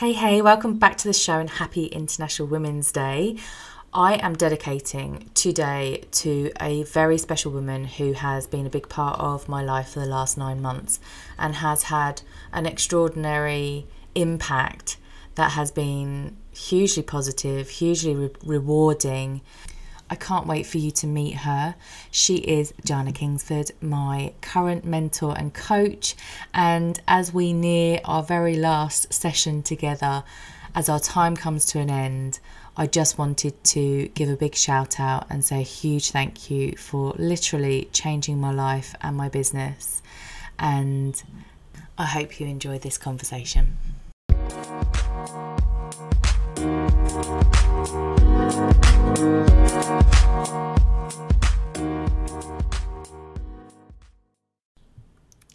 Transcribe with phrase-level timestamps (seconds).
[0.00, 3.38] Hey, hey, welcome back to the show and happy International Women's Day.
[3.94, 9.18] I am dedicating today to a very special woman who has been a big part
[9.18, 11.00] of my life for the last nine months
[11.38, 12.20] and has had
[12.52, 14.98] an extraordinary impact
[15.36, 19.40] that has been hugely positive, hugely re- rewarding.
[20.08, 21.74] I can't wait for you to meet her.
[22.10, 26.14] She is Jana Kingsford, my current mentor and coach.
[26.54, 30.22] And as we near our very last session together,
[30.74, 32.38] as our time comes to an end,
[32.76, 36.76] I just wanted to give a big shout out and say a huge thank you
[36.76, 40.02] for literally changing my life and my business.
[40.58, 41.20] And
[41.96, 43.78] I hope you enjoy this conversation.
[47.86, 47.92] All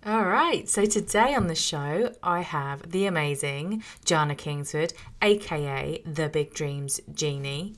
[0.05, 6.53] right, so today on the show, I have the amazing Jana Kingsford, aka the Big
[6.53, 7.75] Dreams Genie.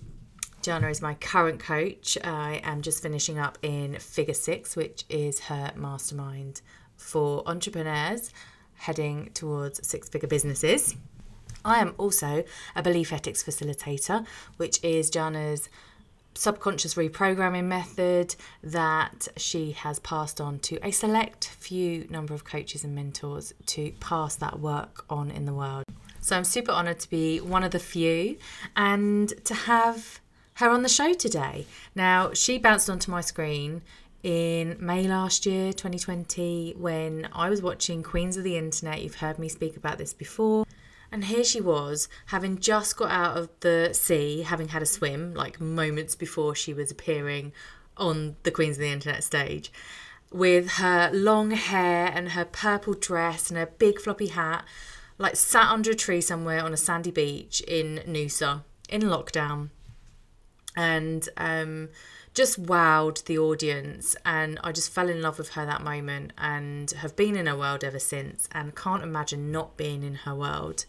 [0.61, 2.15] Jana is my current coach.
[2.23, 6.61] I am just finishing up in Figure Six, which is her mastermind
[6.95, 8.29] for entrepreneurs
[8.75, 10.95] heading towards six figure businesses.
[11.65, 12.43] I am also
[12.75, 14.25] a Beliefetics facilitator,
[14.57, 15.69] which is Jana's
[16.35, 22.83] subconscious reprogramming method that she has passed on to a select few number of coaches
[22.83, 25.83] and mentors to pass that work on in the world.
[26.21, 28.37] So I'm super honored to be one of the few
[28.75, 30.21] and to have
[30.55, 31.65] her on the show today.
[31.95, 33.81] Now, she bounced onto my screen
[34.23, 39.01] in May last year, 2020, when I was watching Queens of the Internet.
[39.01, 40.62] You've heard me speak about this before.
[41.13, 45.35] And here she was, having just got out of the sea, having had a swim,
[45.35, 47.53] like moments before she was appearing
[47.97, 49.71] on the Queens of the Internet stage,
[50.31, 54.65] with her long hair and her purple dress and her big floppy hat,
[55.19, 59.69] like sat under a tree somewhere on a sandy beach in Noosa in lockdown.
[60.75, 61.89] And um,
[62.33, 66.89] just wowed the audience and I just fell in love with her that moment and
[66.91, 70.85] have been in her world ever since and can't imagine not being in her world.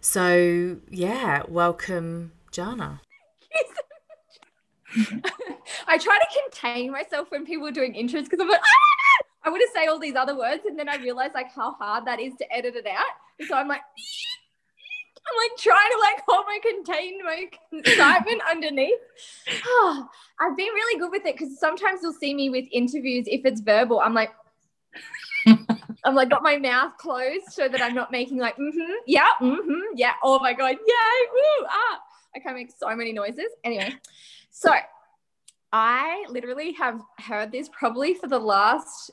[0.00, 3.00] So yeah, welcome Jana.
[5.86, 9.26] I try to contain myself when people are doing intros because I'm like, ah!
[9.44, 12.06] I want to say all these other words and then I realize like how hard
[12.06, 13.04] that is to edit it out.
[13.38, 13.80] And so I'm like,
[15.28, 18.98] I'm like trying to like hold my contain my excitement underneath.
[19.66, 20.08] Oh,
[20.40, 23.60] I've been really good with it because sometimes you'll see me with interviews if it's
[23.60, 24.00] verbal.
[24.00, 24.30] I'm like,
[26.04, 29.80] I'm like got my mouth closed so that I'm not making like mm-hmm, yeah, mm-hmm,
[29.94, 30.12] yeah.
[30.22, 32.00] Oh my god, yay, woo, ah.
[32.36, 33.46] I can make so many noises.
[33.64, 33.94] Anyway,
[34.50, 34.72] so
[35.72, 39.10] I literally have heard this probably for the last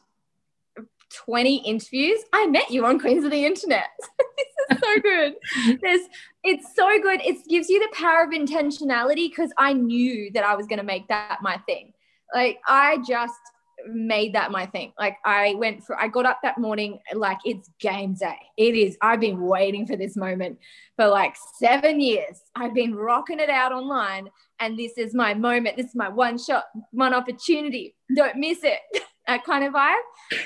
[1.16, 2.20] 20 interviews.
[2.34, 3.86] I met you on Queens of the Internet.
[4.38, 5.34] this is so good.
[5.82, 6.02] There's
[6.44, 7.22] it's so good.
[7.24, 10.86] It gives you the power of intentionality because I knew that I was going to
[10.86, 11.94] make that my thing.
[12.34, 13.34] Like I just
[13.88, 14.94] made that my thing.
[15.00, 18.38] Like I went for I got up that morning like it's game day.
[18.58, 18.98] It is.
[19.02, 20.60] I've been waiting for this moment
[20.96, 22.42] for like 7 years.
[22.56, 25.78] I've been rocking it out online and this is my moment.
[25.78, 27.96] This is my one shot, one opportunity.
[28.16, 28.80] Don't miss it.
[29.28, 29.96] that kind of vibe.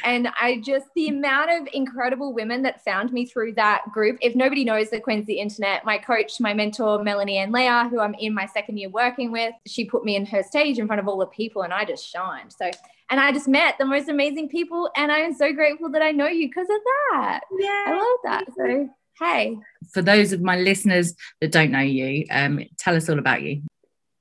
[0.04, 4.18] And I just, the amount of incredible women that found me through that group.
[4.22, 7.88] If nobody knows the Queens of the Internet, my coach, my mentor, Melanie and Leah,
[7.90, 10.88] who I'm in my second year working with, she put me in her stage in
[10.88, 12.54] front of all the people and I just shined.
[12.54, 12.70] So,
[13.10, 14.90] and I just met the most amazing people.
[14.96, 16.80] And I am so grateful that I know you because of
[17.12, 17.42] that.
[17.60, 17.84] Yeah.
[17.88, 18.46] I love that.
[18.56, 19.58] So, hey.
[19.94, 23.64] For those of my listeners that don't know you, um, tell us all about you.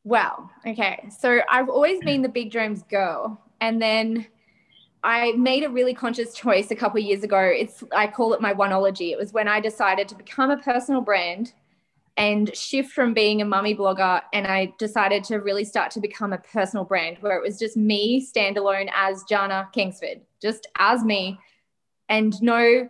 [0.04, 1.10] Well, okay.
[1.19, 3.38] So I've always been the big dreams girl.
[3.60, 4.26] And then
[5.03, 7.41] I made a really conscious choice a couple years ago.
[7.41, 9.12] It's I call it my oneology.
[9.12, 11.53] It was when I decided to become a personal brand
[12.16, 16.32] and shift from being a mummy blogger and I decided to really start to become
[16.32, 21.38] a personal brand where it was just me standalone as Jana Kingsford, just as me
[22.08, 22.88] and no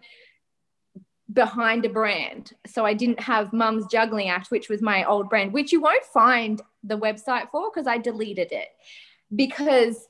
[1.30, 2.52] behind a brand.
[2.66, 6.04] So I didn't have Mum's Juggling Act, which was my old brand, which you won't
[6.04, 8.68] find the website for because I deleted it
[9.36, 10.08] because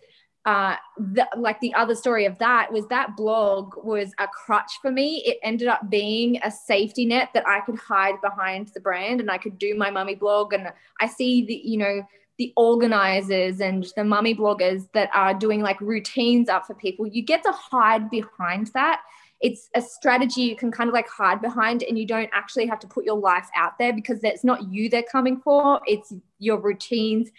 [0.49, 4.91] uh, the, like the other story of that was that blog was a crutch for
[4.91, 5.23] me.
[5.27, 9.31] It ended up being a safety net that I could hide behind the brand and
[9.31, 10.55] I could do my mummy blog.
[10.55, 10.73] And
[11.03, 12.03] I see the, you know,
[12.39, 17.07] the organizers and the mummy bloggers that are doing like routines up for people.
[17.07, 19.03] You get to hide behind that
[19.41, 22.81] it's a strategy you can kind of like hide behind and you don't actually have
[22.81, 26.61] to put your life out there because that's not you they're coming for it's your
[26.61, 27.31] routines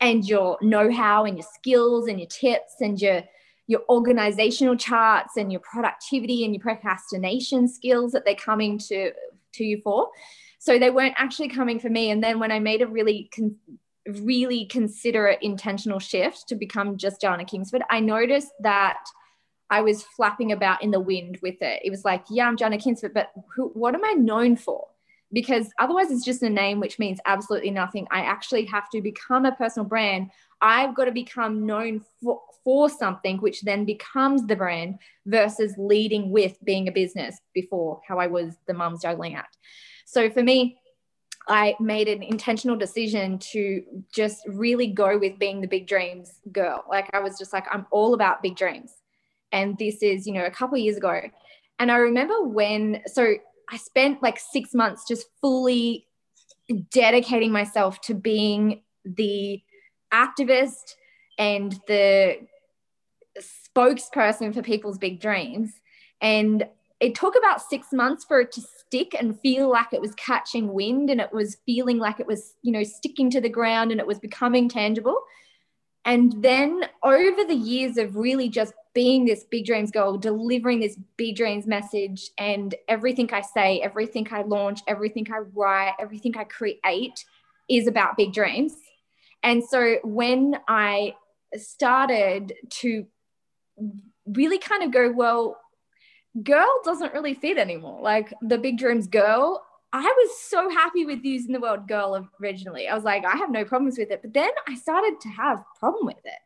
[0.00, 3.22] and your know-how and your skills and your tips and your
[3.66, 9.12] your organizational charts and your productivity and your procrastination skills that they're coming to
[9.52, 10.08] to you for.
[10.58, 12.10] So they weren't actually coming for me.
[12.10, 13.56] And then when I made a really, con-
[14.06, 18.98] really considerate intentional shift to become just Jana Kingsford, I noticed that
[19.70, 21.82] I was flapping about in the wind with it.
[21.84, 24.86] It was like, yeah, I'm Jana Kingsford, but who, what am I known for?
[25.30, 28.06] Because otherwise, it's just a name which means absolutely nothing.
[28.10, 30.30] I actually have to become a personal brand.
[30.62, 36.30] I've got to become known for, for something, which then becomes the brand versus leading
[36.30, 39.58] with being a business before how I was the mum's juggling act.
[40.06, 40.78] So for me,
[41.46, 43.82] I made an intentional decision to
[44.12, 46.84] just really go with being the big dreams girl.
[46.88, 48.92] Like I was just like, I'm all about big dreams.
[49.52, 51.20] And this is, you know, a couple years ago.
[51.78, 53.34] And I remember when, so
[53.70, 56.06] I spent like six months just fully
[56.90, 59.62] dedicating myself to being the
[60.12, 60.94] activist
[61.38, 62.38] and the
[63.38, 65.72] spokesperson for people's big dreams.
[66.20, 66.66] And
[67.00, 70.72] it took about six months for it to stick and feel like it was catching
[70.72, 74.00] wind and it was feeling like it was, you know, sticking to the ground and
[74.00, 75.22] it was becoming tangible.
[76.08, 80.96] And then over the years of really just being this big dreams girl, delivering this
[81.18, 86.44] big dreams message, and everything I say, everything I launch, everything I write, everything I
[86.44, 87.26] create
[87.68, 88.72] is about big dreams.
[89.42, 91.14] And so when I
[91.56, 93.06] started to
[94.26, 95.60] really kind of go, well,
[96.42, 98.00] girl doesn't really fit anymore.
[98.00, 99.62] Like the big dreams girl,
[99.92, 102.88] I was so happy with using the word girl originally.
[102.88, 104.20] I was like, I have no problems with it.
[104.22, 106.38] But then I started to have problem with it.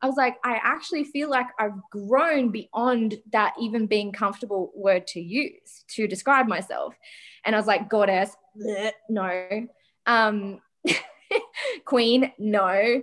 [0.00, 5.06] I was like, I actually feel like I've grown beyond that even being comfortable word
[5.08, 6.94] to use to describe myself.
[7.44, 9.66] And I was like, goddess, bleh, no.
[10.06, 10.60] Um,
[11.84, 13.02] queen, no.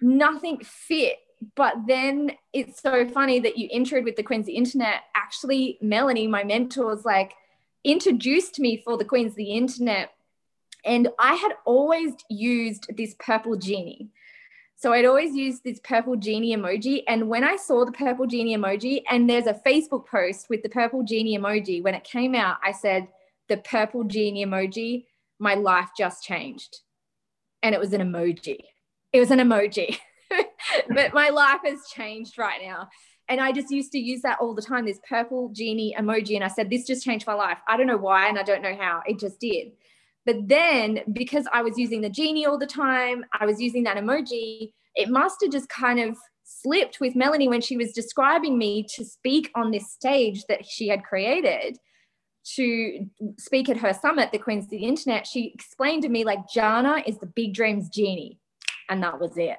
[0.00, 1.18] Nothing fit
[1.56, 5.02] but then it's so funny that you entered with the the Internet.
[5.14, 7.34] Actually, Melanie, my mentor, was like
[7.84, 10.10] introduced me for the Queens of the Internet.
[10.84, 14.10] And I had always used this purple genie.
[14.76, 17.04] So I'd always used this purple genie emoji.
[17.06, 20.68] And when I saw the purple genie emoji, and there's a Facebook post with the
[20.68, 23.08] purple genie emoji, when it came out, I said,
[23.48, 25.04] the purple genie emoji,
[25.38, 26.80] my life just changed.
[27.62, 28.58] And it was an emoji.
[29.12, 29.98] It was an emoji.
[30.88, 32.88] but my life has changed right now.
[33.28, 36.34] And I just used to use that all the time, this purple genie emoji.
[36.34, 37.58] And I said, this just changed my life.
[37.66, 39.02] I don't know why, and I don't know how.
[39.06, 39.72] It just did.
[40.26, 43.96] But then because I was using the genie all the time, I was using that
[43.96, 48.86] emoji, it must have just kind of slipped with Melanie when she was describing me
[48.94, 51.78] to speak on this stage that she had created
[52.56, 53.06] to
[53.38, 55.26] speak at her summit, the Queens of the Internet.
[55.26, 58.38] She explained to me, like, Jana is the big dreams genie.
[58.90, 59.56] And that was it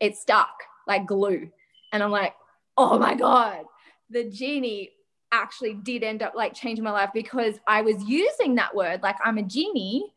[0.00, 0.52] it stuck
[0.86, 1.50] like glue.
[1.92, 2.34] And I'm like,
[2.78, 3.64] oh my God,
[4.08, 4.92] the genie
[5.30, 9.16] actually did end up like changing my life because I was using that word like
[9.22, 10.14] I'm a genie,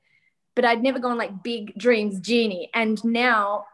[0.55, 2.69] but I'd never gone like big dreams genie.
[2.73, 3.65] And now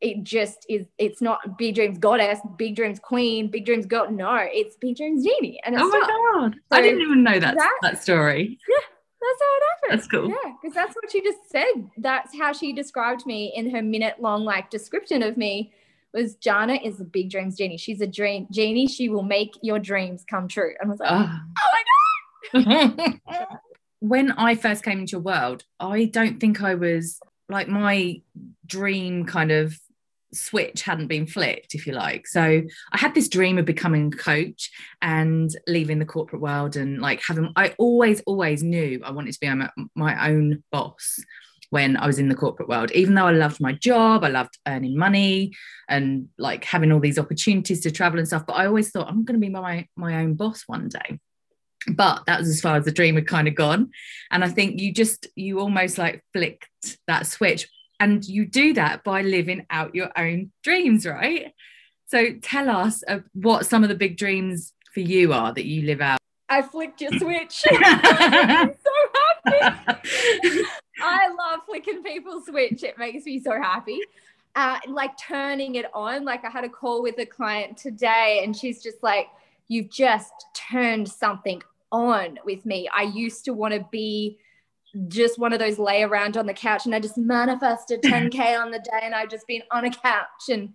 [0.00, 4.46] it just is it's not big dreams goddess big dreams queen big dreams girl no
[4.52, 7.78] it's big dreams genie and oh my god so i didn't even know that that,
[7.82, 8.76] that story yeah
[9.20, 9.98] that's how it happened.
[9.98, 10.28] That's cool.
[10.28, 11.90] Yeah, because that's what she just said.
[11.96, 15.72] That's how she described me in her minute long like description of me.
[16.14, 17.76] Was Jana is a big dreams genie.
[17.76, 18.86] She's a dream genie.
[18.86, 20.74] She will make your dreams come true.
[20.80, 21.38] And I was like, oh,
[22.54, 23.20] oh my god.
[24.00, 28.20] when I first came into your world, I don't think I was like my
[28.66, 29.78] dream kind of
[30.32, 32.26] switch hadn't been flicked, if you like.
[32.26, 37.00] So I had this dream of becoming a coach and leaving the corporate world and
[37.00, 39.50] like having, I always, always knew I wanted to be
[39.94, 41.18] my own boss
[41.70, 42.90] when I was in the corporate world.
[42.92, 45.52] Even though I loved my job, I loved earning money
[45.88, 48.46] and like having all these opportunities to travel and stuff.
[48.46, 51.18] But I always thought I'm going to be my, my own boss one day.
[51.86, 53.90] But that was as far as the dream had kind of gone.
[54.30, 57.68] And I think you just, you almost like flicked that switch
[58.00, 61.52] and you do that by living out your own dreams, right?
[62.06, 65.82] So tell us uh, what some of the big dreams for you are that you
[65.82, 66.18] live out.
[66.48, 67.64] I flicked your switch.
[67.70, 68.90] I'm so
[69.54, 70.62] happy.
[71.00, 71.60] I love
[72.48, 72.82] switch.
[72.82, 74.00] It makes me so happy.
[74.54, 76.24] Uh, like turning it on.
[76.24, 79.28] Like I had a call with a client today, and she's just like,
[79.68, 81.62] You've just turned something
[81.92, 82.88] on with me.
[82.92, 84.38] I used to want to be
[85.08, 88.70] just one of those lay around on the couch and I just manifested 10K on
[88.70, 90.48] the day and I've just been on a couch.
[90.50, 90.72] And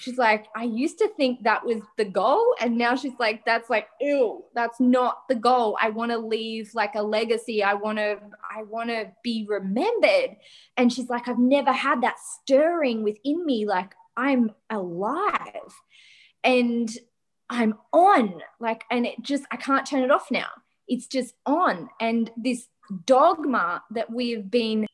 [0.00, 2.54] she's like, I used to think that was the goal.
[2.60, 5.76] And now she's like, that's like, ew, that's not the goal.
[5.80, 7.62] I want to leave like a legacy.
[7.62, 8.18] I want to,
[8.54, 10.36] I want to be remembered.
[10.76, 13.66] And she's like, I've never had that stirring within me.
[13.66, 15.74] Like I'm alive
[16.44, 16.90] and
[17.50, 20.48] I'm on like, and it just, I can't turn it off now
[20.88, 21.88] it's just on.
[22.00, 22.66] And this
[23.04, 24.86] dogma that we've been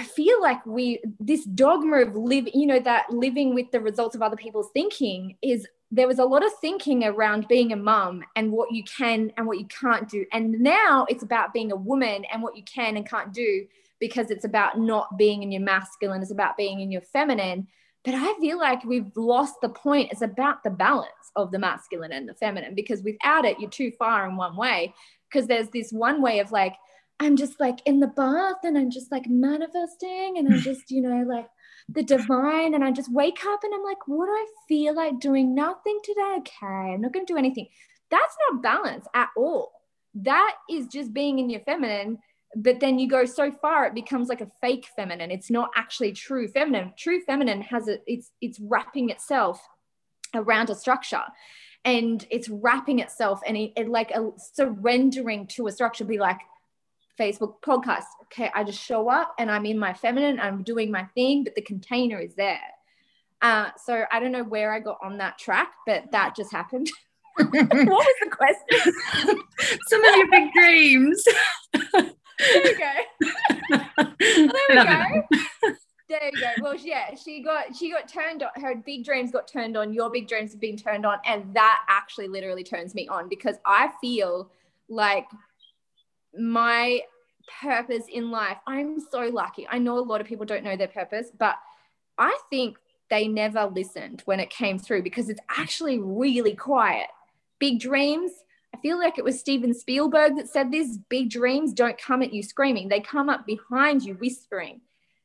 [0.00, 4.14] I feel like we this dogma of live, you know, that living with the results
[4.14, 8.24] of other people's thinking is there was a lot of thinking around being a mum
[8.34, 10.24] and what you can and what you can't do.
[10.32, 13.66] And now it's about being a woman and what you can and can't do
[13.98, 17.68] because it's about not being in your masculine, it's about being in your feminine.
[18.02, 20.12] But I feel like we've lost the point.
[20.12, 23.92] It's about the balance of the masculine and the feminine because without it, you're too
[23.98, 24.94] far in one way.
[25.30, 26.74] Because there's this one way of like,
[27.20, 31.02] I'm just like in the bath and I'm just like manifesting and I'm just, you
[31.02, 31.46] know, like
[31.88, 32.74] the divine.
[32.74, 35.54] And I just wake up and I'm like, what do I feel like doing?
[35.54, 36.36] Nothing today.
[36.38, 36.66] Okay.
[36.66, 37.68] I'm not going to do anything.
[38.10, 39.70] That's not balance at all.
[40.14, 42.18] That is just being in your feminine.
[42.56, 45.30] But then you go so far, it becomes like a fake feminine.
[45.30, 46.94] It's not actually true feminine.
[46.98, 49.60] True feminine has a, it's, it's wrapping itself
[50.34, 51.22] around a structure
[51.84, 56.38] and it's wrapping itself and it, it like a surrendering to a structure be like
[57.20, 58.04] Facebook podcast.
[58.24, 61.54] Okay, I just show up and I'm in my feminine, I'm doing my thing, but
[61.54, 62.60] the container is there.
[63.42, 66.90] Uh, so I don't know where I got on that track, but that just happened.
[67.36, 69.42] what was the question?
[69.88, 71.24] Some of your big dreams.
[71.98, 72.92] there you go.
[74.18, 75.76] there we go.
[76.08, 76.50] There you go.
[76.60, 78.50] Well, yeah, she got she got turned on.
[78.60, 79.92] Her big dreams got turned on.
[79.92, 83.56] Your big dreams have been turned on, and that actually literally turns me on because
[83.64, 84.50] I feel
[84.88, 85.26] like
[86.36, 87.00] my
[87.62, 88.58] purpose in life.
[88.66, 89.66] I'm so lucky.
[89.70, 91.56] I know a lot of people don't know their purpose, but
[92.18, 92.76] I think
[93.08, 97.08] they never listened when it came through because it's actually really quiet.
[97.58, 98.32] Big dreams.
[98.74, 102.32] I feel like it was Steven Spielberg that said this big dreams don't come at
[102.32, 104.80] you screaming, they come up behind you whispering.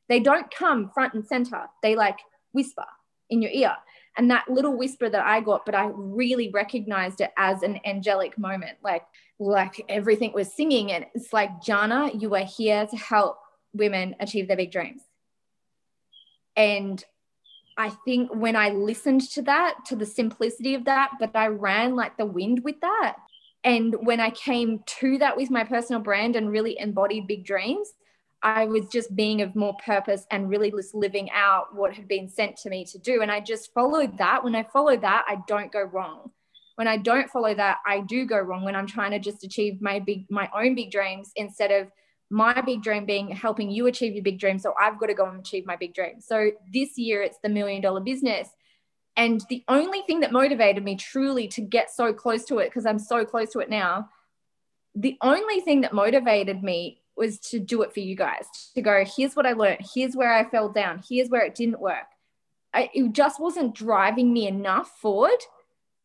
[0.08, 2.18] They don't come front and center, they like
[2.52, 2.86] whisper
[3.30, 3.76] in your ear
[4.16, 8.38] and that little whisper that I got, but I really recognized it as an angelic
[8.38, 9.02] moment, like
[9.38, 13.38] like everything was singing, and it's like Jana, you are here to help
[13.74, 15.02] women achieve their big dreams.
[16.56, 17.04] And
[17.76, 21.94] I think when I listened to that, to the simplicity of that, but I ran
[21.94, 23.16] like the wind with that.
[23.62, 27.92] And when I came to that with my personal brand and really embodied big dreams,
[28.42, 32.28] I was just being of more purpose and really just living out what had been
[32.28, 33.22] sent to me to do.
[33.22, 34.44] And I just followed that.
[34.44, 36.30] When I follow that, I don't go wrong.
[36.76, 39.80] When I don't follow that, I do go wrong when I'm trying to just achieve
[39.80, 41.90] my big, my own big dreams instead of
[42.28, 44.58] my big dream being helping you achieve your big dream.
[44.58, 46.20] So I've got to go and achieve my big dream.
[46.20, 48.48] So this year it's the million dollar business.
[49.16, 52.84] And the only thing that motivated me truly to get so close to it, because
[52.84, 54.10] I'm so close to it now,
[54.94, 59.04] the only thing that motivated me was to do it for you guys to go
[59.16, 59.86] here's what i learned.
[59.94, 61.02] Here's where i fell down.
[61.08, 62.06] Here's where it didn't work.
[62.74, 65.40] I, it just wasn't driving me enough forward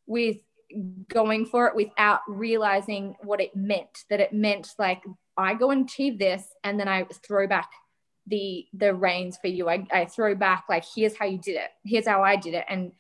[0.05, 0.37] with
[1.09, 5.03] going for it without realizing what it meant that it meant like
[5.37, 7.69] i go and achieve this and then i throw back
[8.27, 9.69] the the reins for you.
[9.69, 11.69] I, I throw back like here's how you did it.
[11.85, 12.65] Here's how i did it.
[12.69, 12.91] And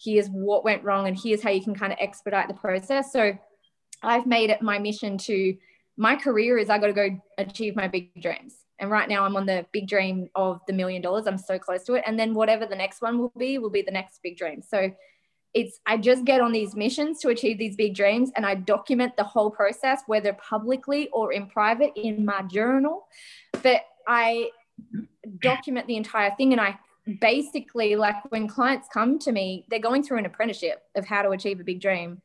[0.00, 1.08] here's what went wrong.
[1.08, 3.12] And here's how you can kind of expedite the process.
[3.12, 3.36] So
[4.02, 5.56] i've made it my mission to
[5.98, 8.54] my career is I got to go achieve my big dreams.
[8.78, 11.26] And right now I'm on the big dream of the million dollars.
[11.26, 12.04] I'm so close to it.
[12.06, 14.62] And then whatever the next one will be, will be the next big dream.
[14.62, 14.92] So
[15.54, 19.16] it's, I just get on these missions to achieve these big dreams and I document
[19.16, 23.08] the whole process, whether publicly or in private in my journal.
[23.62, 24.50] But I
[25.40, 26.78] document the entire thing and I
[27.20, 31.30] basically like when clients come to me, they're going through an apprenticeship of how to
[31.30, 32.22] achieve a big dream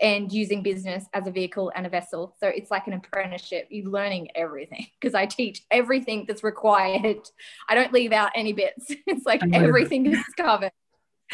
[0.00, 2.34] and using business as a vehicle and a vessel.
[2.40, 3.66] So it's like an apprenticeship.
[3.70, 7.28] You're learning everything because I teach everything that's required.
[7.68, 8.86] I don't leave out any bits.
[9.06, 10.72] It's like everything is covered,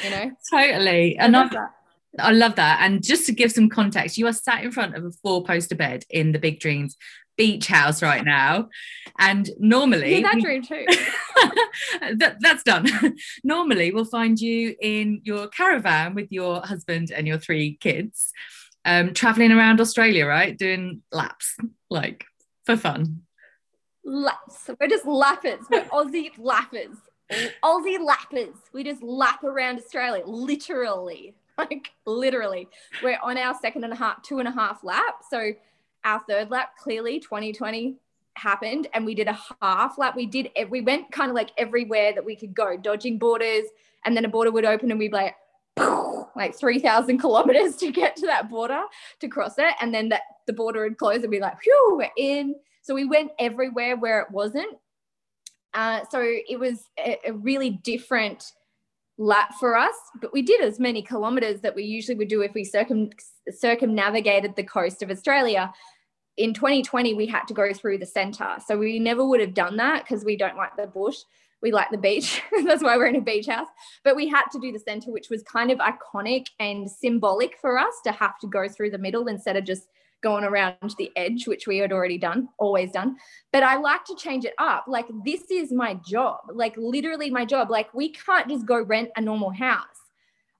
[0.02, 0.30] you know?
[0.50, 1.18] Totally.
[1.18, 1.50] And I,
[2.18, 2.78] I love that.
[2.80, 5.74] And just to give some context, you are sat in front of a four poster
[5.74, 6.96] bed in the Big Dreams
[7.36, 8.68] beach house right now.
[9.18, 10.84] And normally, yeah, that dream too.
[12.16, 12.88] that, that's done.
[13.44, 18.32] normally, we'll find you in your caravan with your husband and your three kids,
[18.84, 20.56] um, traveling around Australia, right?
[20.56, 21.56] Doing laps,
[21.90, 22.24] like
[22.64, 23.22] for fun.
[24.04, 24.70] Laps.
[24.80, 25.60] We're just lappers.
[25.70, 26.96] We're Aussie lappers.
[27.62, 28.54] Aussie lappers.
[28.72, 31.34] We just lap around Australia, literally.
[31.56, 32.66] Like literally.
[33.00, 35.20] We're on our second and a half, two and a half lap.
[35.30, 35.52] So
[36.04, 37.96] our third lap, clearly 2020
[38.36, 40.16] happened and we did a half lap.
[40.16, 43.64] We did, we went kind of like everywhere that we could go, dodging borders.
[44.04, 45.36] And then a border would open and we'd be like,
[46.36, 48.82] like 3,000 kilometers to get to that border
[49.20, 49.74] to cross it.
[49.80, 52.56] And then that the border would close and be like, whew, we're in.
[52.82, 54.76] So we went everywhere where it wasn't.
[55.72, 58.52] Uh, so it was a, a really different
[59.16, 62.52] lap for us, but we did as many kilometers that we usually would do if
[62.52, 63.10] we circum
[63.50, 65.72] circumnavigated the coast of Australia.
[66.36, 68.56] In 2020 we had to go through the center.
[68.66, 71.16] So we never would have done that because we don't like the bush.
[71.62, 72.42] We like the beach.
[72.64, 73.68] That's why we're in a beach house.
[74.02, 77.78] But we had to do the center which was kind of iconic and symbolic for
[77.78, 79.88] us to have to go through the middle instead of just
[80.22, 83.16] going around the edge which we had already done always done.
[83.52, 84.84] But i like to change it up.
[84.88, 86.40] Like this is my job.
[86.52, 87.70] Like literally my job.
[87.70, 90.03] Like we can't just go rent a normal house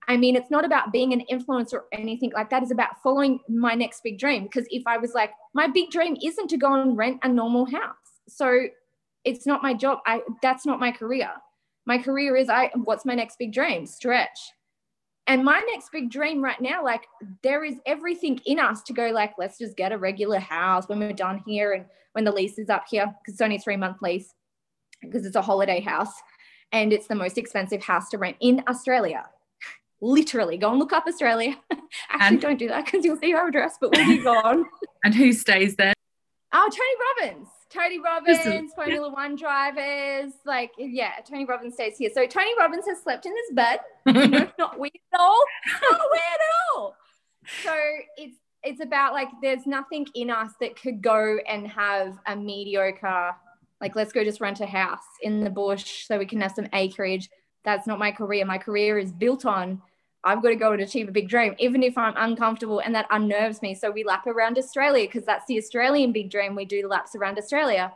[0.09, 2.63] I mean, it's not about being an influencer or anything like that.
[2.63, 4.45] It's about following my next big dream.
[4.45, 7.67] Because if I was like, my big dream isn't to go and rent a normal
[7.67, 7.95] house.
[8.29, 8.67] So
[9.25, 10.01] it's not my job.
[10.07, 11.31] I that's not my career.
[11.87, 13.87] My career is I what's my next big dream?
[13.87, 14.53] Stretch.
[15.27, 17.07] And my next big dream right now, like
[17.43, 20.99] there is everything in us to go, like, let's just get a regular house when
[20.99, 23.77] we're done here and when the lease is up here, because it's only a three
[23.77, 24.35] month lease,
[25.01, 26.13] because it's a holiday house
[26.73, 29.25] and it's the most expensive house to rent in Australia
[30.05, 31.57] literally go and look up Australia.
[31.71, 34.67] Actually, and, don't do that because you'll see our address, but we'll be gone.
[35.05, 35.95] and who stays there?
[36.53, 37.49] Oh, Tony Robbins.
[37.71, 40.33] Tony Robbins, Formula One drivers.
[40.47, 42.11] Like, yeah, Tony Robbins stays here.
[42.15, 43.81] So Tony Robbins has slept in this bed.
[44.59, 45.45] not weird at all.
[45.83, 46.97] Not weird at all.
[47.65, 47.75] So
[48.17, 53.35] it's it's about like there's nothing in us that could go and have a mediocre,
[53.81, 56.69] like let's go just rent a house in the bush so we can have some
[56.73, 57.29] acreage.
[57.65, 58.45] That's not my career.
[58.45, 59.83] My career is built on
[60.25, 63.07] I've got to go and achieve a big dream, even if I'm uncomfortable and that
[63.11, 63.75] unnerves me.
[63.75, 66.55] So we lap around Australia because that's the Australian big dream.
[66.55, 67.93] We do laps around Australia.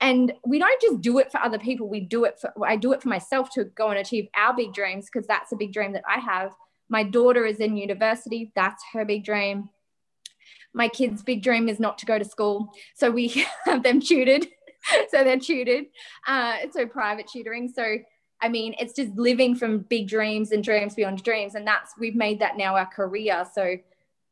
[0.00, 1.88] And we don't just do it for other people.
[1.88, 4.74] We do it for, I do it for myself to go and achieve our big
[4.74, 6.52] dreams because that's a big dream that I have.
[6.88, 8.50] My daughter is in university.
[8.56, 9.70] That's her big dream.
[10.74, 12.72] My kid's big dream is not to go to school.
[12.96, 13.28] So we
[13.64, 14.48] have them tutored.
[15.10, 15.84] so they're tutored.
[16.26, 17.72] Uh, so private tutoring.
[17.72, 17.98] So
[18.42, 21.54] I mean, it's just living from big dreams and dreams beyond dreams.
[21.54, 23.46] And that's, we've made that now our career.
[23.54, 23.76] So,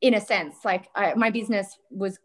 [0.00, 2.18] in a sense, like I, my business was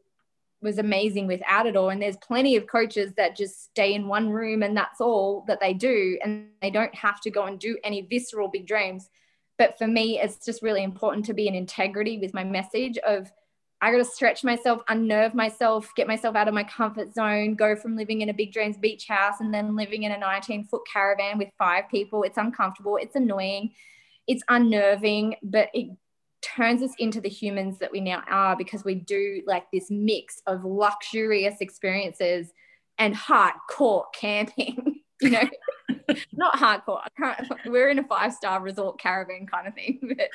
[0.62, 4.30] was amazing without it all and there's plenty of coaches that just stay in one
[4.30, 7.78] room and that's all that they do and they don't have to go and do
[7.84, 9.10] any visceral big dreams
[9.60, 13.32] but for me it's just really important to be in integrity with my message of
[13.82, 17.76] I got to stretch myself, unnerve myself, get myself out of my comfort zone, go
[17.76, 20.82] from living in a big dreams beach house and then living in a 19 foot
[20.92, 22.24] caravan with five people.
[22.24, 23.74] It's uncomfortable, it's annoying,
[24.28, 25.90] it's unnerving, but it
[26.42, 30.42] turns us into the humans that we now are because we do like this mix
[30.48, 32.54] of luxurious experiences
[32.98, 35.50] and hardcore camping, you know.
[36.34, 37.02] Not hardcore.
[37.66, 40.30] we're in a five star resort caravan kind of thing, but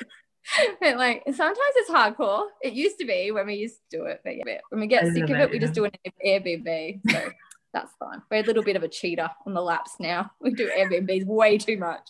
[0.81, 2.45] but like sometimes it's hardcore.
[2.61, 5.05] It used to be when we used to do it, but yeah, when we get
[5.05, 5.91] sick of it, it we just do an
[6.25, 7.01] Airbnb.
[7.09, 7.31] So
[7.73, 8.21] that's fine.
[8.29, 10.31] We're a little bit of a cheater on the laps now.
[10.41, 12.07] We do Airbnbs way too much.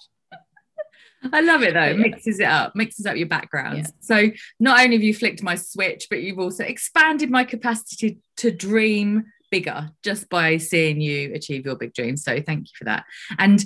[1.31, 1.83] I love it though.
[1.83, 3.89] It mixes it up, mixes up your backgrounds.
[3.89, 3.95] Yeah.
[3.99, 8.49] So not only have you flicked my switch, but you've also expanded my capacity to,
[8.49, 12.23] to dream bigger just by seeing you achieve your big dreams.
[12.23, 13.03] So thank you for that.
[13.37, 13.63] And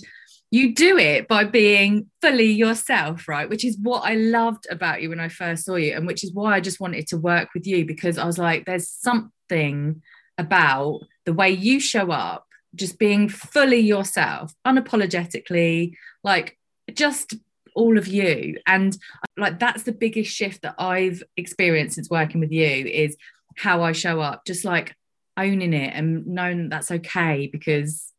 [0.52, 3.50] you do it by being fully yourself, right?
[3.50, 6.34] Which is what I loved about you when I first saw you, and which is
[6.34, 10.02] why I just wanted to work with you because I was like, there's something
[10.38, 16.58] about the way you show up, just being fully yourself, unapologetically, like
[16.94, 17.36] just
[17.76, 18.58] all of you.
[18.66, 18.98] And
[19.38, 23.18] like that's the biggest shift that I've experienced since working with you is
[23.58, 24.96] how I show up, just like
[25.38, 28.12] owning it and knowing that's okay because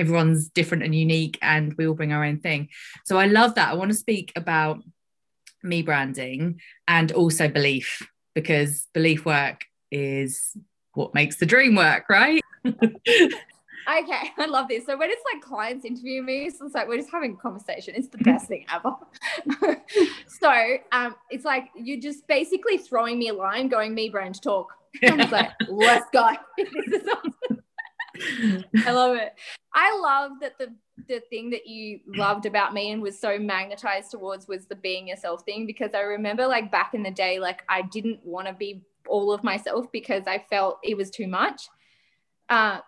[0.00, 2.68] everyone's different and unique and we all bring our own thing
[3.04, 4.78] so i love that i want to speak about
[5.62, 10.56] me branding and also belief because belief work is
[10.94, 12.42] what makes the dream work right
[13.88, 14.86] Okay, I love this.
[14.86, 17.94] So when it's like clients interview me, so it's like we're just having a conversation.
[17.96, 18.94] It's the best thing ever.
[20.26, 24.72] so um, it's like you're just basically throwing me a line, going me brand talk.
[25.02, 26.30] I'm like, let's go.
[28.86, 29.34] I love it.
[29.74, 30.74] I love that the
[31.08, 35.08] the thing that you loved about me and was so magnetized towards was the being
[35.08, 38.52] yourself thing because I remember like back in the day like I didn't want to
[38.52, 41.62] be all of myself because I felt it was too much.
[42.48, 42.80] Uh,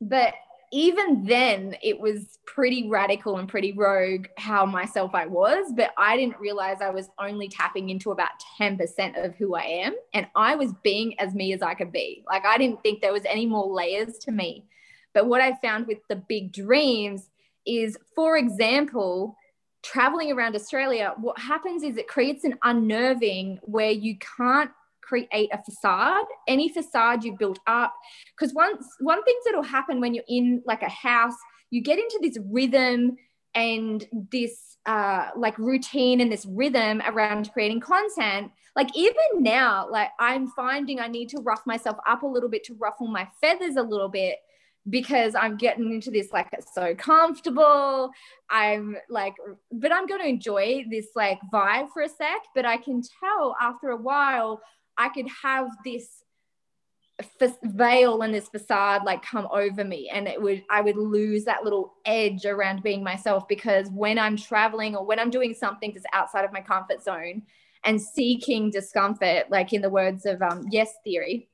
[0.00, 0.34] but
[0.72, 6.16] even then it was pretty radical and pretty rogue how myself I was, but I
[6.16, 9.94] didn't realize I was only tapping into about 10% of who I am.
[10.14, 12.24] And I was being as me as I could be.
[12.26, 14.64] Like I didn't think there was any more layers to me.
[15.12, 17.28] But what I found with the big dreams
[17.66, 19.36] is, for example,
[19.82, 24.70] traveling around Australia, what happens is it creates an unnerving where you can't
[25.02, 26.24] create a facade.
[26.48, 27.94] Any facade you built up
[28.36, 31.36] because once one things that'll happen when you're in like a house
[31.72, 33.16] you get into this rhythm
[33.54, 38.52] and this uh, like routine and this rhythm around creating content.
[38.76, 42.64] Like even now like i'm finding i need to rough myself up a little bit
[42.64, 44.36] to ruffle my feathers a little bit
[44.88, 48.10] because i'm getting into this like it's so comfortable.
[48.48, 49.34] I'm like
[49.70, 53.54] but i'm going to enjoy this like vibe for a sec but i can tell
[53.60, 54.62] after a while
[54.98, 56.22] i could have this
[57.64, 61.62] veil and this facade like come over me and it would i would lose that
[61.62, 66.06] little edge around being myself because when i'm traveling or when i'm doing something that's
[66.12, 67.42] outside of my comfort zone
[67.84, 71.48] and seeking discomfort like in the words of um, yes theory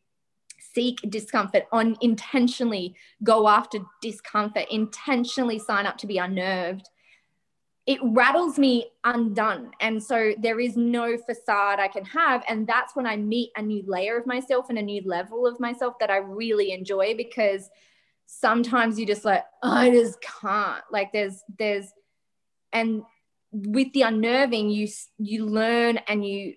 [0.75, 6.89] seek discomfort on intentionally go after discomfort intentionally sign up to be unnerved
[7.89, 9.71] it rattles me undone.
[9.81, 12.45] And so there is no facade I can have.
[12.47, 15.59] And that's when I meet a new layer of myself and a new level of
[15.59, 17.71] myself that I really enjoy because
[18.27, 20.85] sometimes you just like, oh, I just can't.
[20.93, 21.87] Like there's, there's,
[22.75, 23.05] and
[23.53, 26.57] with the unnerving, you, you learn and you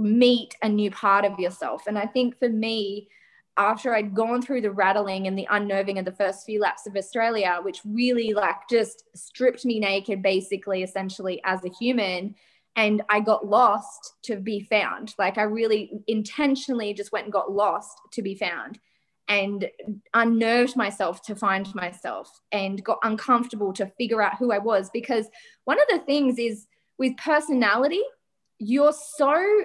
[0.00, 1.86] meet a new part of yourself.
[1.86, 3.06] And I think for me,
[3.56, 6.96] after I'd gone through the rattling and the unnerving of the first few laps of
[6.96, 12.34] Australia, which really like just stripped me naked, basically, essentially, as a human.
[12.76, 15.14] And I got lost to be found.
[15.18, 18.80] Like I really intentionally just went and got lost to be found
[19.28, 19.70] and
[20.12, 24.90] unnerved myself to find myself and got uncomfortable to figure out who I was.
[24.90, 25.28] Because
[25.64, 26.66] one of the things is
[26.98, 28.02] with personality,
[28.58, 29.64] you're so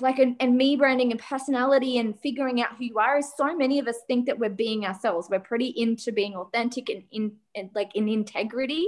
[0.00, 3.56] like and, and me branding and personality and figuring out who you are is so
[3.56, 5.28] many of us think that we're being ourselves.
[5.28, 8.86] We're pretty into being authentic and in and like in integrity.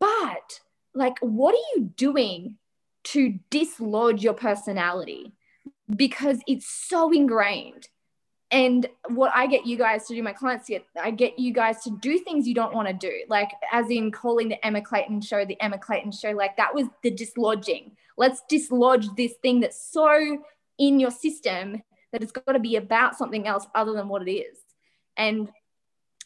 [0.00, 0.60] But
[0.94, 2.56] like what are you doing
[3.04, 5.32] to dislodge your personality?
[5.94, 7.88] Because it's so ingrained.
[8.50, 11.82] And what I get you guys to do, my clients get, I get you guys
[11.82, 15.20] to do things you don't want to do, like as in calling the Emma Clayton
[15.20, 17.92] show the Emma Clayton show, like that was the dislodging.
[18.16, 20.38] Let's dislodge this thing that's so
[20.78, 24.30] in your system that it's got to be about something else other than what it
[24.30, 24.58] is.
[25.16, 25.50] And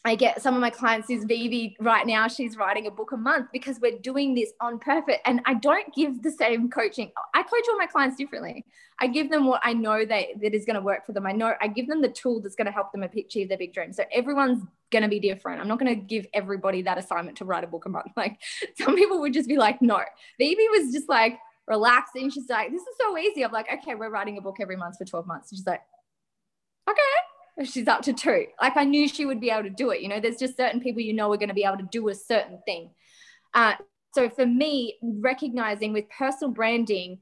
[0.03, 2.27] I get some of my clients is Vivi right now.
[2.27, 5.17] She's writing a book a month because we're doing this on purpose.
[5.25, 7.11] And I don't give the same coaching.
[7.35, 8.65] I coach all my clients differently.
[8.99, 11.27] I give them what I know that, that is going to work for them.
[11.27, 13.73] I know I give them the tool that's going to help them achieve their big
[13.73, 13.93] dream.
[13.93, 15.61] So everyone's going to be different.
[15.61, 18.07] I'm not going to give everybody that assignment to write a book a month.
[18.17, 18.39] Like
[18.77, 19.99] some people would just be like, no.
[20.39, 21.39] Vivi was just like
[21.71, 22.29] relaxing.
[22.29, 23.43] She's like, this is so easy.
[23.43, 25.49] I'm like, okay, we're writing a book every month for 12 months.
[25.49, 25.81] she's like,
[26.89, 27.21] okay
[27.63, 28.47] she's up to two.
[28.61, 30.01] Like I knew she would be able to do it.
[30.01, 32.09] You know, there's just certain people you know are going to be able to do
[32.09, 32.91] a certain thing.
[33.53, 33.73] Uh,
[34.13, 37.19] so for me, recognizing with personal branding,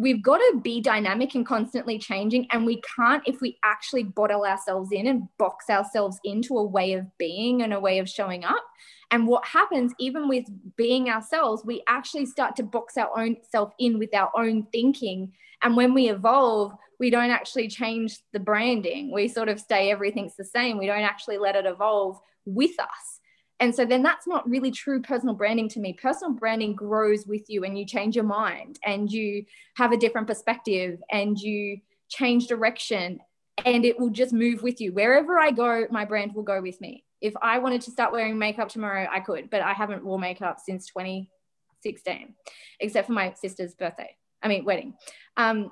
[0.00, 2.46] we've got to be dynamic and constantly changing.
[2.50, 6.94] And we can't, if we actually bottle ourselves in and box ourselves into a way
[6.94, 8.64] of being and a way of showing up.
[9.10, 13.74] And what happens, even with being ourselves, we actually start to box our own self
[13.78, 15.32] in with our own thinking.
[15.62, 19.12] And when we evolve, we don't actually change the branding.
[19.12, 20.78] We sort of stay everything's the same.
[20.78, 23.19] We don't actually let it evolve with us.
[23.60, 25.92] And so then that's not really true personal branding to me.
[25.92, 29.44] Personal branding grows with you and you change your mind and you
[29.76, 33.20] have a different perspective and you change direction
[33.66, 34.92] and it will just move with you.
[34.92, 37.04] Wherever I go, my brand will go with me.
[37.20, 40.58] If I wanted to start wearing makeup tomorrow, I could, but I haven't worn makeup
[40.64, 42.34] since 2016,
[42.80, 44.16] except for my sister's birthday.
[44.42, 44.94] I mean, wedding.
[45.36, 45.70] Um,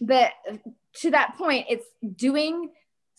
[0.00, 0.32] but
[1.00, 1.86] to that point, it's
[2.16, 2.70] doing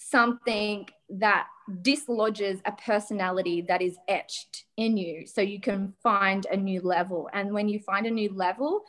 [0.01, 1.47] something that
[1.81, 7.29] dislodges a personality that is etched in you so you can find a new level.
[7.33, 8.83] And when you find a new level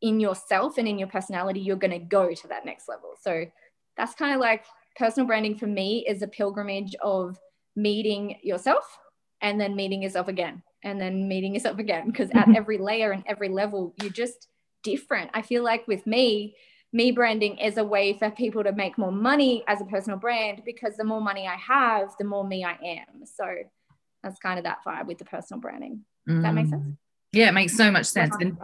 [0.00, 3.14] in yourself and in your personality, you're going to go to that next level.
[3.20, 3.44] So
[3.96, 4.64] that's kind of like
[4.96, 7.36] personal branding for me is a pilgrimage of
[7.74, 8.98] meeting yourself
[9.40, 13.24] and then meeting yourself again and then meeting yourself again because at every layer and
[13.26, 14.48] every level you're just
[14.82, 16.54] different i feel like with me
[16.92, 20.62] me branding is a way for people to make more money as a personal brand
[20.64, 23.24] because the more money I have, the more me I am.
[23.24, 23.44] So
[24.22, 26.04] that's kind of that vibe with the personal branding.
[26.26, 26.42] Does mm.
[26.42, 26.96] that make sense?
[27.32, 28.34] Yeah, it makes so much sense.
[28.40, 28.58] And,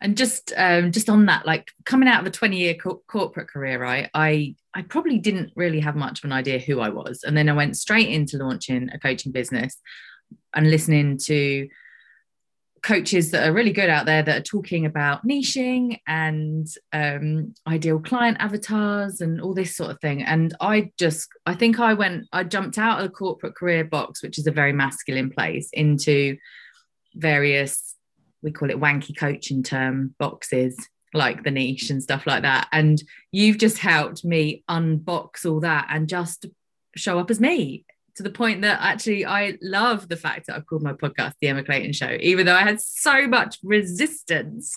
[0.00, 3.48] and just um, just on that, like coming out of a 20 year co- corporate
[3.48, 4.10] career, right?
[4.14, 7.22] I I probably didn't really have much of an idea who I was.
[7.24, 9.76] And then I went straight into launching a coaching business
[10.54, 11.68] and listening to
[12.82, 17.98] coaches that are really good out there that are talking about niching and um, ideal
[17.98, 20.22] client avatars and all this sort of thing.
[20.22, 24.22] And I just, I think I went, I jumped out of the corporate career box,
[24.22, 26.36] which is a very masculine place, into
[27.14, 27.94] various,
[28.42, 30.76] we call it wanky coaching term boxes
[31.12, 32.68] like the niche and stuff like that.
[32.72, 36.46] And you've just helped me unbox all that and just
[36.96, 37.84] show up as me
[38.20, 41.48] to the point that actually I love the fact that I've called my podcast The
[41.48, 44.76] Emma Clayton Show, even though I had so much resistance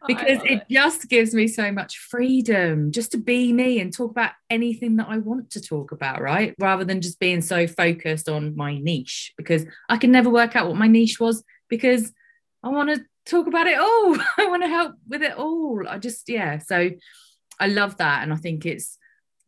[0.00, 3.92] oh, because it, it just gives me so much freedom just to be me and
[3.92, 6.54] talk about anything that I want to talk about, right?
[6.58, 10.66] Rather than just being so focused on my niche because I can never work out
[10.66, 12.10] what my niche was because
[12.62, 14.16] I want to talk about it all.
[14.38, 15.84] I want to help with it all.
[15.86, 16.56] I just, yeah.
[16.56, 16.90] So
[17.60, 18.22] I love that.
[18.22, 18.96] And I think it's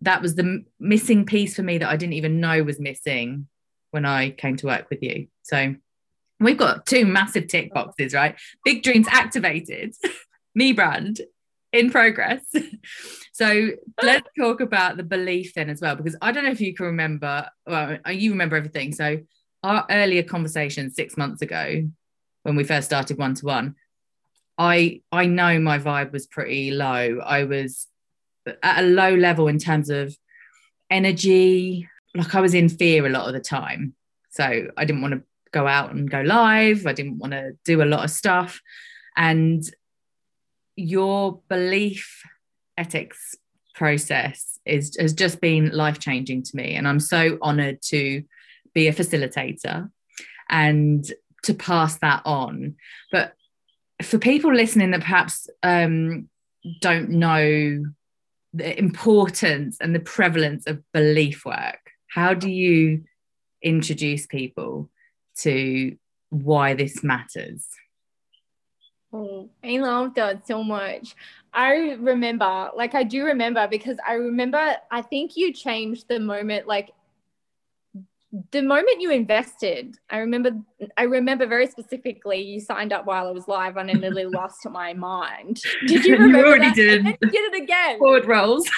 [0.02, 3.48] that was the missing piece for me that I didn't even know was missing
[3.90, 5.28] when I came to work with you.
[5.42, 5.74] So
[6.40, 8.36] we've got two massive tick boxes, right?
[8.64, 9.94] Big dreams activated.
[10.54, 11.20] me brand
[11.72, 12.42] in progress.
[13.32, 13.70] so
[14.02, 16.86] let's talk about the belief then as well, because I don't know if you can
[16.86, 18.92] remember, well, uh, you remember everything.
[18.92, 19.18] So
[19.62, 21.88] our earlier conversation six months ago,
[22.42, 23.74] when we first started one to one,
[24.56, 27.20] I I know my vibe was pretty low.
[27.24, 27.86] I was
[28.62, 30.16] at a low level in terms of
[30.90, 31.88] energy.
[32.14, 33.94] Like I was in fear a lot of the time.
[34.30, 36.86] So I didn't want to go out and go live.
[36.86, 38.60] I didn't want to do a lot of stuff.
[39.16, 39.64] And
[40.76, 42.22] your belief
[42.76, 43.34] ethics
[43.74, 48.22] process is has just been life changing to me and i'm so honored to
[48.74, 49.90] be a facilitator
[50.48, 52.74] and to pass that on
[53.10, 53.34] but
[54.02, 56.28] for people listening that perhaps um,
[56.80, 57.84] don't know
[58.58, 63.04] the importance and the prevalence of belief work how do you
[63.62, 64.90] introduce people
[65.36, 65.96] to
[66.30, 67.66] why this matters
[69.10, 71.16] Oh, I love that so much.
[71.54, 76.66] I remember, like, I do remember because I remember, I think you changed the moment,
[76.66, 76.90] like,
[78.50, 79.96] the moment you invested.
[80.10, 80.50] I remember,
[80.96, 82.42] I remember very specifically.
[82.42, 85.60] You signed up while I was live, and I nearly lost my mind.
[85.86, 86.38] Did you remember?
[86.38, 86.76] you already that?
[86.76, 87.06] did.
[87.06, 87.98] And did it again.
[87.98, 88.68] Forward rolls.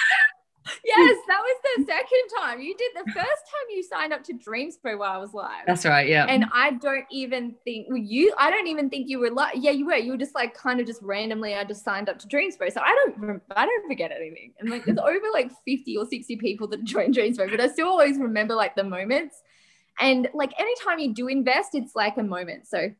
[0.85, 2.61] Yes, that was the second time.
[2.61, 5.65] You did the first time you signed up to Dreamspo while I was live.
[5.65, 6.25] That's right, yeah.
[6.25, 8.33] And I don't even think you.
[8.37, 9.55] I don't even think you were like.
[9.57, 9.95] Yeah, you were.
[9.95, 11.55] You were just like kind of just randomly.
[11.55, 13.41] I just signed up to Dreamspo, so I don't.
[13.55, 14.53] I don't forget anything.
[14.59, 17.87] And like, there's over like 50 or 60 people that joined Dreamspo, but I still
[17.87, 19.41] always remember like the moments.
[19.99, 22.67] And like anytime you do invest, it's like a moment.
[22.67, 22.91] So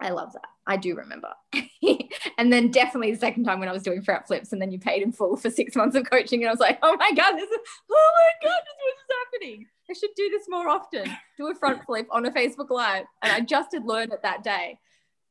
[0.00, 0.48] I love that.
[0.66, 1.28] I do remember.
[2.38, 4.78] and then definitely the second time when I was doing front flips and then you
[4.78, 6.42] paid in full for six months of coaching.
[6.42, 7.58] And I was like, oh my God, this is,
[7.90, 9.66] oh my God, this is happening.
[9.90, 11.10] I should do this more often.
[11.36, 13.04] Do a front flip on a Facebook Live.
[13.22, 14.78] And I just had learned it that day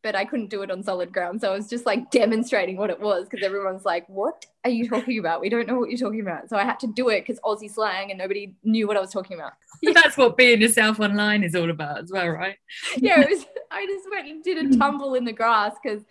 [0.02, 1.42] but I couldn't do it on solid ground.
[1.42, 4.88] So I was just like demonstrating what it was because everyone's like, What are you
[4.88, 5.42] talking about?
[5.42, 6.50] We don't know what you're talking about.
[6.50, 9.12] So I had to do it because Aussie slang and nobody knew what I was
[9.12, 9.54] talking about.
[9.94, 12.56] That's what being yourself online is all about as well, right?
[12.98, 16.04] yeah, it was I just went and did a tumble in the grass because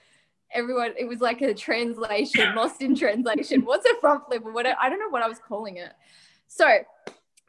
[0.53, 3.62] everyone it was like a translation, lost in translation.
[3.62, 5.92] What's a front flip or what I don't know what I was calling it.
[6.46, 6.81] So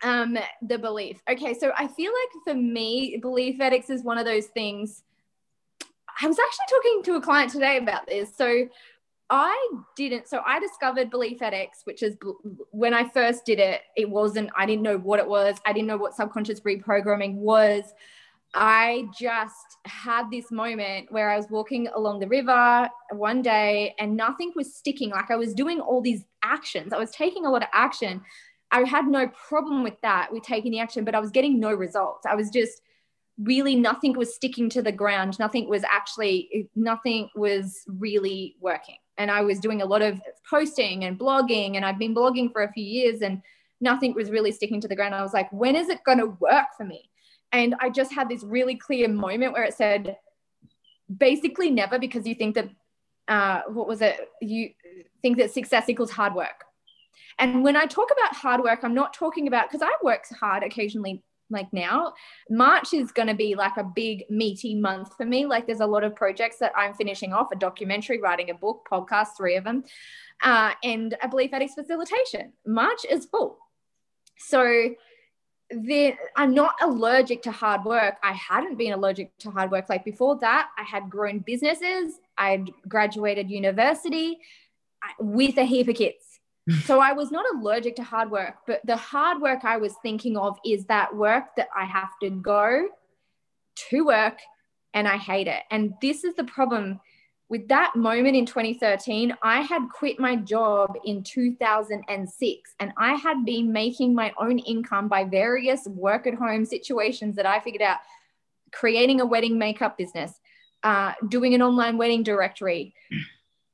[0.04, 1.22] um the belief.
[1.30, 5.04] Okay, so I feel like for me, Beliefetics is one of those things
[6.22, 8.36] I was actually talking to a client today about this.
[8.36, 8.68] So
[9.30, 10.28] I didn't.
[10.28, 12.18] So I discovered Beliefetics, which is
[12.72, 15.58] when I first did it, it wasn't, I didn't know what it was.
[15.66, 17.84] I didn't know what subconscious reprogramming was.
[18.56, 24.18] I just had this moment where I was walking along the river one day and
[24.18, 25.12] nothing was sticking.
[25.12, 28.22] Like I was doing all these actions, I was taking a lot of action.
[28.72, 31.74] I had no problem with that, with taking the action, but I was getting no
[31.74, 32.26] results.
[32.26, 32.82] I was just,
[33.42, 35.40] really nothing was sticking to the ground.
[35.40, 38.98] Nothing was actually nothing was really working.
[39.18, 42.64] And i was doing a lot of posting and blogging and i've been blogging for
[42.64, 43.42] a few years and
[43.82, 45.16] nothing was really sticking to the ground.
[45.16, 47.10] I was like when is it going to work for me?
[47.52, 50.18] And i just had this really clear moment where it said
[51.16, 52.70] basically never because you think that
[53.28, 54.20] uh, what was it?
[54.42, 54.72] You
[55.22, 56.64] think that success equals hard work.
[57.38, 60.62] And when i talk about hard work i'm not talking about because i work hard
[60.62, 62.14] occasionally like now
[62.50, 65.86] march is going to be like a big meaty month for me like there's a
[65.86, 69.64] lot of projects that i'm finishing off a documentary writing a book podcast three of
[69.64, 69.84] them
[70.42, 73.58] uh, and a Beliefetics facilitation march is full
[74.38, 74.90] so
[75.72, 78.16] the, I'm not allergic to hard work.
[78.24, 79.88] I hadn't been allergic to hard work.
[79.88, 82.20] Like before that, I had grown businesses.
[82.38, 84.40] I'd graduated university
[85.20, 86.29] with a heap of kids
[86.86, 90.38] so I was not allergic to hard work, but the hard work I was thinking
[90.38, 92.88] of is that work that I have to go
[93.90, 94.40] to work
[94.94, 95.64] and I hate it.
[95.72, 97.00] And this is the problem
[97.50, 99.36] with that moment in 2013.
[99.42, 105.08] I had quit my job in 2006 and I had been making my own income
[105.08, 107.98] by various work at home situations that I figured out
[108.72, 110.34] creating a wedding makeup business,
[110.84, 112.94] uh, doing an online wedding directory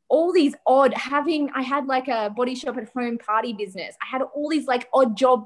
[0.08, 4.06] all these odd having i had like a body shop at home party business i
[4.06, 5.46] had all these like odd job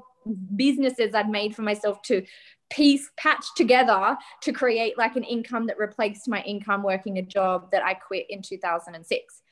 [0.56, 2.24] businesses I'd made for myself to
[2.70, 7.70] piece patch together to create like an income that replaced my income working a job
[7.72, 9.42] that I quit in 2006.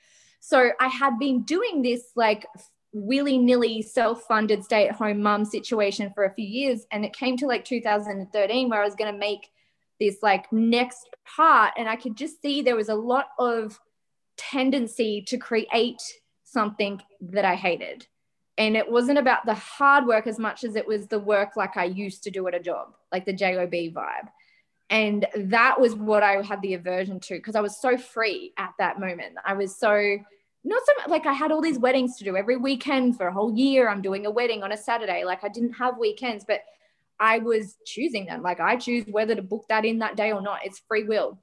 [0.41, 2.47] So I had been doing this like
[2.93, 6.87] willy nilly self funded stay at home mum situation for a few years.
[6.93, 9.51] And it came to like 2013 where I was going to make
[9.99, 11.75] this like next part.
[11.77, 13.81] And I could just see there was a lot of
[14.39, 16.01] tendency to create
[16.45, 18.07] something that I hated.
[18.57, 21.77] And it wasn't about the hard work as much as it was the work like
[21.77, 24.29] I used to do at a job, like the JOB vibe.
[24.91, 28.73] And that was what I had the aversion to because I was so free at
[28.79, 29.37] that moment.
[29.45, 30.19] I was so
[30.65, 33.55] not so like I had all these weddings to do every weekend for a whole
[33.55, 33.89] year.
[33.89, 35.25] I'm doing a wedding on a Saturday.
[35.25, 36.63] Like I didn't have weekends, but
[37.21, 38.43] I was choosing them.
[38.43, 40.61] Like I choose whether to book that in that day or not.
[40.65, 41.39] It's free will.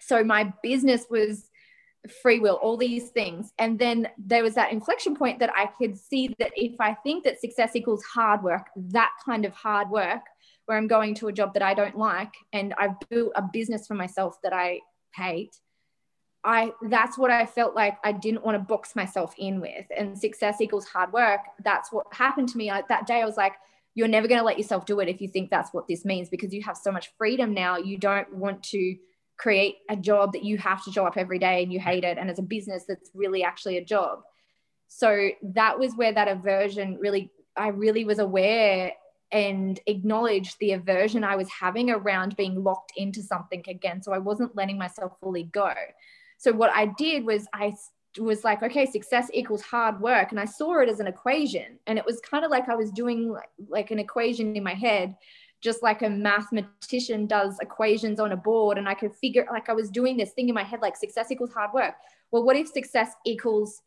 [0.00, 1.47] So my business was
[2.22, 3.52] free will, all these things.
[3.58, 7.24] And then there was that inflection point that I could see that if I think
[7.24, 10.22] that success equals hard work, that kind of hard work,
[10.66, 13.86] where I'm going to a job that I don't like and I've built a business
[13.86, 14.80] for myself that I
[15.14, 15.56] hate,
[16.44, 19.86] I that's what I felt like I didn't want to box myself in with.
[19.96, 21.40] And success equals hard work.
[21.64, 22.70] That's what happened to me.
[22.70, 23.54] I, that day I was like,
[23.94, 26.28] you're never going to let yourself do it if you think that's what this means
[26.28, 27.78] because you have so much freedom now.
[27.78, 28.96] You don't want to
[29.38, 32.18] create a job that you have to show up every day and you hate it
[32.18, 34.20] and it's a business that's really actually a job.
[34.88, 38.92] So that was where that aversion really i really was aware
[39.32, 44.02] and acknowledged the aversion i was having around being locked into something again.
[44.02, 45.72] So i wasn't letting myself fully go.
[46.38, 47.74] So what i did was i
[48.18, 50.30] was like okay success equals hard work.
[50.30, 51.78] And i saw it as an equation.
[51.86, 54.74] And it was kind of like i was doing like, like an equation in my
[54.74, 55.14] head
[55.60, 59.72] just like a mathematician does equations on a board and I could figure like I
[59.72, 61.94] was doing this thing in my head like success equals hard work.
[62.30, 63.82] Well, what if success equals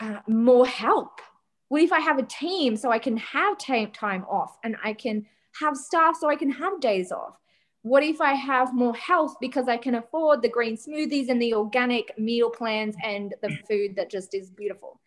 [0.00, 1.20] uh, more help?
[1.68, 5.26] What if I have a team so I can have time off and I can
[5.60, 7.36] have staff so I can have days off?
[7.82, 11.54] What if I have more health because I can afford the green smoothies and the
[11.54, 15.00] organic meal plans and the food that just is beautiful?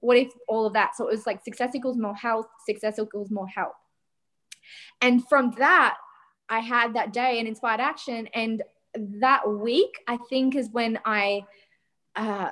[0.00, 0.96] What if all of that?
[0.96, 3.74] So it was like success equals more health, success equals more help
[5.00, 5.96] and from that,
[6.48, 8.28] I had that day an inspired action.
[8.34, 8.62] And
[8.94, 11.46] that week, I think, is when I
[12.14, 12.50] uh,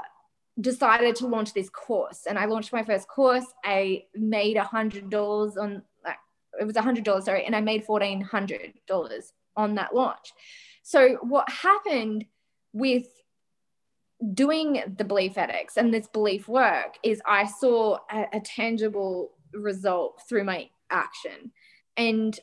[0.61, 2.27] decided to launch this course.
[2.27, 3.45] And I launched my first course.
[3.65, 6.17] I made a hundred dollars on like
[6.59, 10.33] it was a hundred dollars, sorry, and I made fourteen hundred dollars on that launch.
[10.83, 12.25] So what happened
[12.73, 13.07] with
[14.35, 20.45] doing the Beliefetics and this belief work is I saw a, a tangible result through
[20.45, 21.53] my action
[22.01, 22.41] and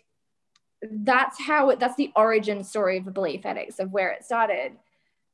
[0.92, 4.74] that's how it, that's the origin story of the Beliefetics of where it started.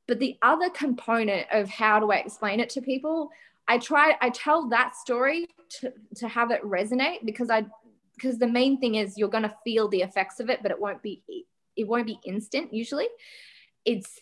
[0.06, 3.30] But the other component of how do i explain it to people
[3.68, 7.64] i try i tell that story to, to have it resonate because i
[8.16, 10.80] because the main thing is you're going to feel the effects of it but it
[10.80, 11.22] won't be
[11.76, 13.08] it won't be instant usually.
[13.84, 14.20] It's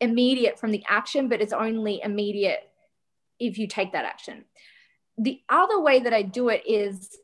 [0.00, 2.70] immediate from the action but it's only immediate
[3.38, 4.44] if you take that action.
[5.18, 7.16] The other way that i do it is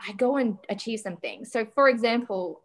[0.00, 1.50] I go and achieve some things.
[1.50, 2.62] So, for example,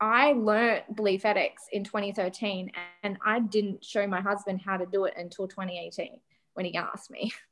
[0.00, 2.70] I learned Beliefetics in 2013,
[3.02, 6.20] and I didn't show my husband how to do it until 2018
[6.54, 7.32] when he asked me.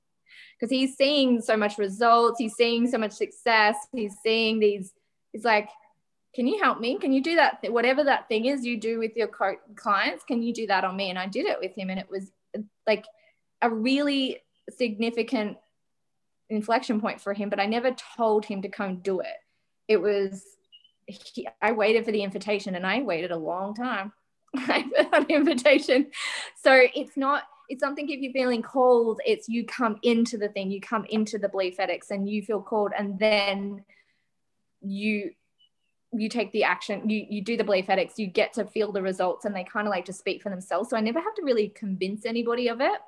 [0.59, 4.93] Because he's seeing so much results, he's seeing so much success, he's seeing these,
[5.33, 5.69] he's like,
[6.35, 6.99] can you help me?
[6.99, 7.61] Can you do that?
[7.71, 10.97] Whatever that thing is you do with your co- clients, can you do that on
[10.97, 11.09] me?
[11.09, 12.31] And I did it with him, and it was
[12.87, 13.07] like
[13.63, 15.57] a really significant
[16.49, 19.37] inflection point for him, but I never told him to come do it.
[19.89, 20.43] It was,
[21.07, 24.13] he, I waited for the invitation and I waited a long time
[24.57, 26.11] for that invitation.
[26.63, 30.71] So it's not, it's something if you're feeling called, it's you come into the thing,
[30.71, 33.85] you come into the Beliefetics and you feel called and then
[34.81, 35.33] you
[36.13, 39.45] you take the action you you do the Beliefetics you get to feel the results
[39.45, 41.69] and they kind of like to speak for themselves so i never have to really
[41.71, 43.01] convince anybody of it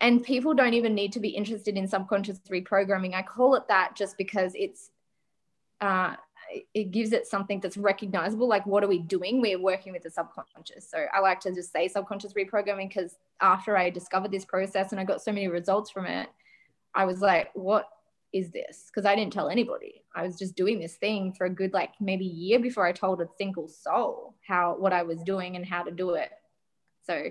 [0.00, 3.14] and people don't even need to be interested in subconscious reprogramming.
[3.14, 4.90] I call it that just because it's,
[5.80, 6.14] uh,
[6.72, 8.48] it gives it something that's recognizable.
[8.48, 9.40] Like, what are we doing?
[9.40, 10.88] We're working with the subconscious.
[10.88, 15.00] So I like to just say subconscious reprogramming because after I discovered this process and
[15.00, 16.28] I got so many results from it,
[16.94, 17.88] I was like, what
[18.32, 18.86] is this?
[18.86, 20.02] Because I didn't tell anybody.
[20.14, 23.20] I was just doing this thing for a good, like, maybe year before I told
[23.20, 26.30] a single soul how what I was doing and how to do it.
[27.06, 27.30] So,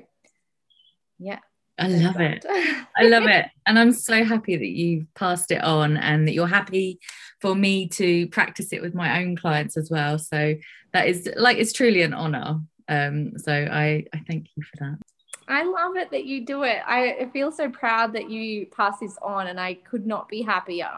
[1.18, 1.40] yeah.
[1.80, 2.46] I love it.
[2.98, 3.46] I love it.
[3.66, 7.00] And I'm so happy that you've passed it on and that you're happy
[7.40, 10.18] for me to practice it with my own clients as well.
[10.18, 10.56] So
[10.94, 12.60] that is like it's truly an honor.
[12.90, 14.98] Um, so I, I thank you for that.
[15.48, 16.82] I love it that you do it.
[16.86, 20.90] I feel so proud that you pass this on and I could not be happier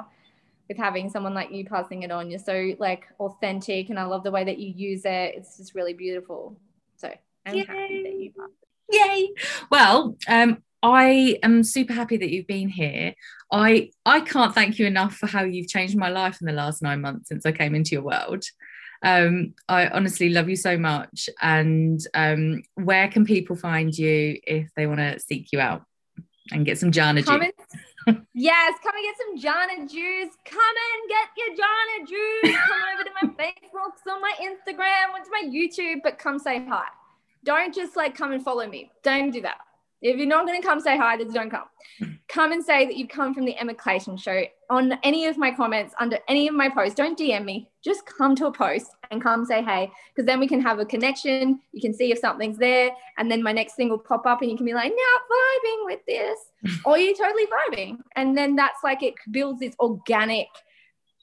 [0.69, 2.29] with having someone like you passing it on.
[2.29, 5.33] You're so like authentic, and I love the way that you use it.
[5.35, 6.55] It's just really beautiful.
[6.95, 7.13] So
[7.45, 7.65] I'm Yay.
[7.65, 8.53] happy that you passed.
[8.91, 9.29] Yay!
[9.69, 13.13] Well, um, I am super happy that you've been here.
[13.51, 16.81] I I can't thank you enough for how you've changed my life in the last
[16.81, 18.43] nine months since I came into your world.
[19.01, 21.29] Um, I honestly love you so much.
[21.41, 25.83] And um, where can people find you if they want to seek you out
[26.51, 27.51] and get some Jana juice?
[28.33, 30.35] yes, come and get some Jana juice.
[30.45, 32.57] Come and get your Jana juice.
[32.67, 36.85] Come over to my Facebooks, on my Instagram, onto my YouTube, but come say hi.
[37.43, 38.91] Don't just like come and follow me.
[39.03, 39.59] Don't do that.
[40.01, 41.65] If you're not going to come say hi, then don't come.
[42.29, 45.51] Come and say that you've come from the Emma Clayton show on any of my
[45.51, 46.95] comments, under any of my posts.
[46.95, 47.69] Don't DM me.
[47.83, 50.85] Just come to a post and come say hey, because then we can have a
[50.85, 51.59] connection.
[51.73, 54.49] You can see if something's there, and then my next thing will pop up, and
[54.49, 56.39] you can be like, now vibing with this,
[56.85, 57.97] or you're totally vibing.
[58.15, 60.47] And then that's like it builds this organic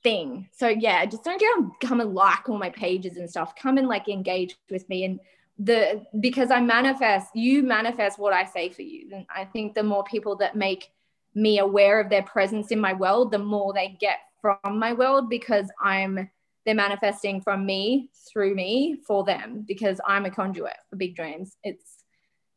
[0.02, 0.48] thing.
[0.52, 3.54] So yeah, just don't go come and like all my pages and stuff.
[3.56, 5.18] Come and like engage with me and
[5.58, 9.08] the because I manifest, you manifest what I say for you.
[9.12, 10.90] And I think the more people that make
[11.34, 15.30] me aware of their presence in my world, the more they get from my world
[15.30, 16.30] because I'm
[16.64, 21.56] they're manifesting from me through me for them because I'm a conduit for big dreams.
[21.62, 22.04] It's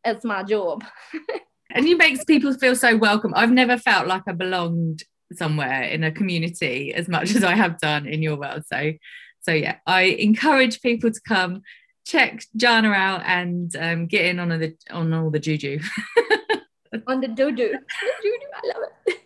[0.03, 0.83] it's my job.
[1.69, 3.33] and you makes people feel so welcome.
[3.35, 7.79] I've never felt like I belonged somewhere in a community as much as I have
[7.79, 8.63] done in your world.
[8.65, 8.93] So
[9.41, 11.61] so yeah, I encourage people to come
[12.09, 15.79] check Jana out and um, get in on the on all the juju.
[17.07, 17.73] on the doo doo.
[18.63, 19.19] I love it.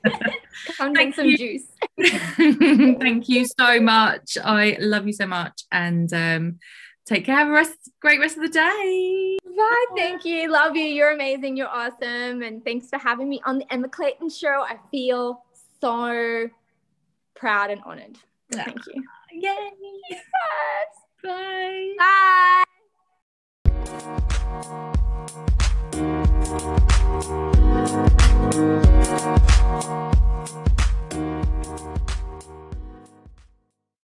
[0.95, 1.37] Thank some you.
[1.37, 1.67] juice.
[2.99, 4.37] Thank you so much.
[4.43, 6.59] I love you so much, and um,
[7.05, 7.35] take care.
[7.35, 9.37] Have a rest, great rest of the day.
[9.55, 9.85] Bye.
[9.95, 10.51] Thank you.
[10.51, 10.85] Love you.
[10.85, 11.55] You're amazing.
[11.55, 12.41] You're awesome.
[12.41, 14.65] And thanks for having me on the Emma Clayton show.
[14.67, 15.43] I feel
[15.79, 16.49] so
[17.35, 18.17] proud and honored.
[18.51, 18.63] So Yeah.
[18.65, 19.03] Thank you.
[19.31, 19.71] Yay!
[20.09, 20.23] Yes.
[21.23, 21.95] Bye.
[21.97, 22.62] Bye.
[23.93, 24.23] Thank